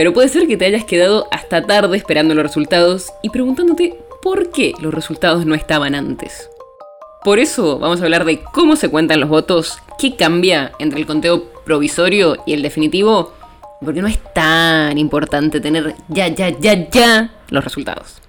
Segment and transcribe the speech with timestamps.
[0.00, 4.50] Pero puede ser que te hayas quedado hasta tarde esperando los resultados y preguntándote por
[4.50, 6.48] qué los resultados no estaban antes.
[7.22, 11.06] Por eso vamos a hablar de cómo se cuentan los votos, qué cambia entre el
[11.06, 13.34] conteo provisorio y el definitivo,
[13.84, 18.22] porque no es tan importante tener ya, ya, ya, ya los resultados.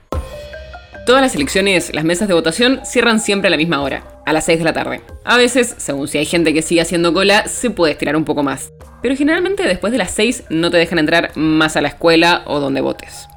[1.05, 4.45] Todas las elecciones, las mesas de votación cierran siempre a la misma hora, a las
[4.45, 5.01] 6 de la tarde.
[5.25, 8.43] A veces, según si hay gente que sigue haciendo cola, se puede estirar un poco
[8.43, 8.71] más.
[9.01, 12.59] Pero generalmente después de las 6 no te dejan entrar más a la escuela o
[12.59, 13.27] donde votes.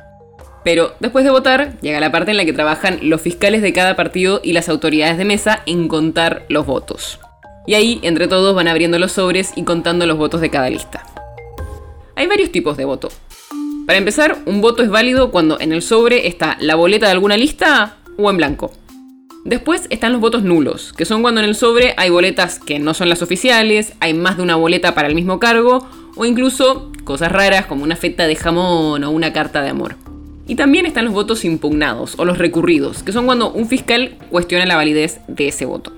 [0.62, 3.96] Pero después de votar, llega la parte en la que trabajan los fiscales de cada
[3.96, 7.18] partido y las autoridades de mesa en contar los votos.
[7.66, 11.06] Y ahí, entre todos, van abriendo los sobres y contando los votos de cada lista.
[12.14, 13.08] Hay varios tipos de voto.
[13.86, 17.36] Para empezar, un voto es válido cuando en el sobre está la boleta de alguna
[17.36, 18.72] lista o en blanco.
[19.44, 22.94] Después están los votos nulos, que son cuando en el sobre hay boletas que no
[22.94, 27.30] son las oficiales, hay más de una boleta para el mismo cargo, o incluso cosas
[27.30, 29.96] raras como una feta de jamón o una carta de amor.
[30.46, 34.64] Y también están los votos impugnados o los recurridos, que son cuando un fiscal cuestiona
[34.64, 35.92] la validez de ese voto.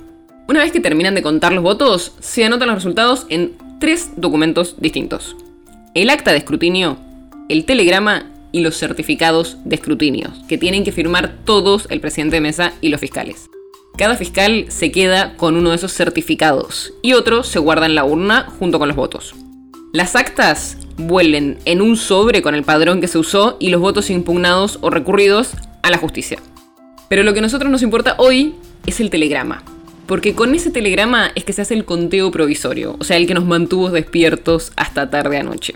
[0.49, 4.75] Una vez que terminan de contar los votos, se anotan los resultados en tres documentos
[4.81, 5.37] distintos.
[5.95, 6.99] El acta de escrutinio,
[7.49, 12.41] el telegrama y los certificados de escrutinio, que tienen que firmar todos el presidente de
[12.41, 13.49] mesa y los fiscales.
[13.97, 18.05] Cada fiscal se queda con uno de esos certificados y otro se guarda en la
[18.05, 19.35] urna junto con los votos.
[19.93, 24.11] Las actas vuelven en un sobre con el padrón que se usó y los votos
[24.11, 26.39] impugnados o recurridos a la justicia.
[27.09, 28.55] Pero lo que a nosotros nos importa hoy
[28.87, 29.63] es el telegrama.
[30.07, 33.35] Porque con ese telegrama es que se hace el conteo provisorio, o sea, el que
[33.35, 35.75] nos mantuvo despiertos hasta tarde anoche.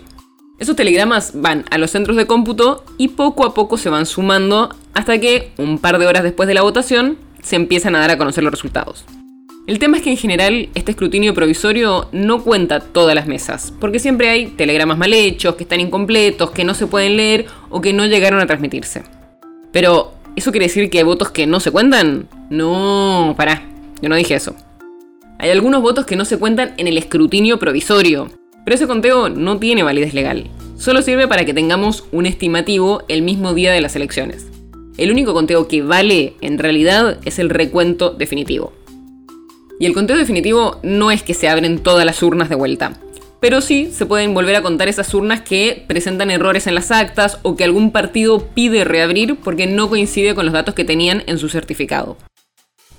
[0.61, 4.69] Esos telegramas van a los centros de cómputo y poco a poco se van sumando
[4.93, 8.19] hasta que, un par de horas después de la votación, se empiezan a dar a
[8.19, 9.03] conocer los resultados.
[9.65, 13.97] El tema es que en general este escrutinio provisorio no cuenta todas las mesas, porque
[13.97, 17.91] siempre hay telegramas mal hechos, que están incompletos, que no se pueden leer o que
[17.91, 19.01] no llegaron a transmitirse.
[19.71, 22.27] Pero, ¿eso quiere decir que hay votos que no se cuentan?
[22.51, 23.67] No, pará,
[23.99, 24.55] yo no dije eso.
[25.39, 28.29] Hay algunos votos que no se cuentan en el escrutinio provisorio,
[28.63, 30.49] pero ese conteo no tiene validez legal.
[30.77, 34.47] Solo sirve para que tengamos un estimativo el mismo día de las elecciones.
[34.97, 38.73] El único conteo que vale en realidad es el recuento definitivo.
[39.79, 42.93] Y el conteo definitivo no es que se abren todas las urnas de vuelta.
[43.39, 47.39] Pero sí se pueden volver a contar esas urnas que presentan errores en las actas
[47.41, 51.39] o que algún partido pide reabrir porque no coincide con los datos que tenían en
[51.39, 52.17] su certificado.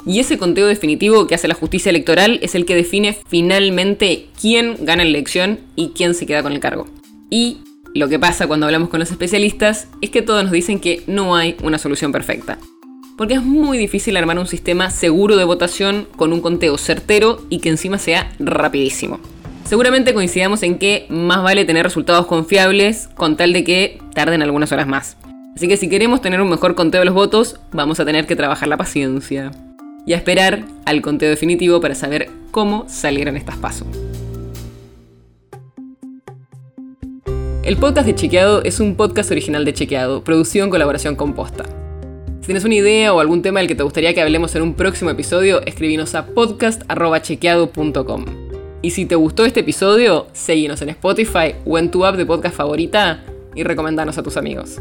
[0.04, 4.84] Y ese conteo definitivo que hace la justicia electoral es el que define finalmente quién
[4.84, 6.86] gana la elección y quién se queda con el cargo.
[7.30, 7.58] Y
[7.94, 11.36] lo que pasa cuando hablamos con los especialistas es que todos nos dicen que no
[11.36, 12.58] hay una solución perfecta.
[13.16, 17.58] Porque es muy difícil armar un sistema seguro de votación con un conteo certero y
[17.58, 19.20] que encima sea rapidísimo.
[19.64, 24.72] Seguramente coincidamos en que más vale tener resultados confiables con tal de que tarden algunas
[24.72, 25.16] horas más.
[25.54, 28.34] Así que si queremos tener un mejor conteo de los votos, vamos a tener que
[28.34, 29.52] trabajar la paciencia
[30.06, 33.88] y a esperar al conteo definitivo para saber cómo salieron estas pasos.
[37.64, 41.64] El podcast de Chequeado es un podcast original de Chequeado, producido en colaboración con Posta.
[42.40, 44.74] Si tienes una idea o algún tema del que te gustaría que hablemos en un
[44.74, 48.24] próximo episodio, escribinos a podcast.chequeado.com.
[48.82, 52.56] Y si te gustó este episodio, seguinos en Spotify o en tu app de podcast
[52.56, 53.22] favorita
[53.54, 54.80] y recomendanos a tus amigos.